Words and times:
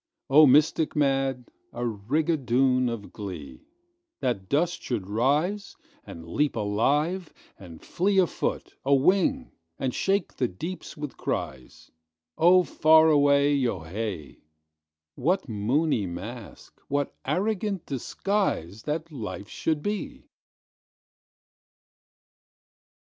Oh, 0.31 0.47
mystic 0.47 0.95
mad, 0.95 1.49
a 1.71 1.83
rigadoon 1.85 2.89
of 2.89 3.13
glee, 3.13 3.67
That 4.19 4.49
dust 4.49 4.81
should 4.81 5.07
rise, 5.07 5.75
and 6.03 6.27
leap 6.27 6.55
alive, 6.55 7.31
and 7.59 7.79
fleeA 7.83 8.25
foot, 8.27 8.73
a 8.83 8.95
wing, 8.95 9.51
and 9.77 9.93
shake 9.93 10.35
the 10.37 10.47
deeps 10.47 10.97
with 10.97 11.17
cries—Oh, 11.17 12.63
far 12.63 13.09
away—yo 13.11 13.81
hay! 13.81 14.39
What 15.13 15.47
moony 15.47 16.07
masque, 16.07 16.81
what 16.87 17.15
arrogant 17.23 17.85
disguiseThat 17.85 19.11
life 19.11 19.49
should 19.49 19.83
be! 19.83 20.25